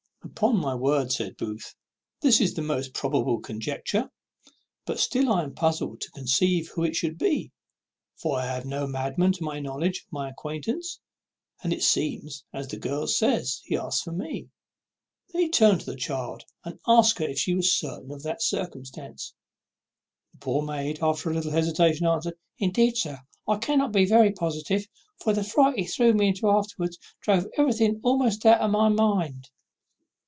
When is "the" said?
2.53-2.61, 12.69-12.79, 15.87-15.95, 20.31-20.37, 25.33-25.43